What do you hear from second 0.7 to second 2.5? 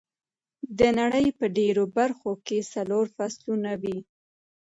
د نړۍ په ډېرو برخو